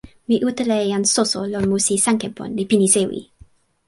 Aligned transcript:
mi 0.27 0.37
utala 0.49 0.75
e 0.83 0.85
jan 0.91 1.05
Soso 1.13 1.39
lon 1.51 1.65
musi 1.71 1.95
Sankenpon 2.05 2.49
li 2.57 2.63
pini 2.69 2.87
sewi. 2.95 3.21